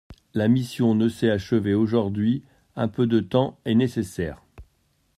La 0.33 0.47
mission 0.47 0.95
ne 0.95 1.09
s’est 1.09 1.29
achevée 1.29 1.75
aujourd’hui; 1.75 2.41
un 2.75 2.87
peu 2.87 3.05
de 3.05 3.19
temps 3.19 3.59
est 3.65 3.75
nécessaire. 3.75 4.41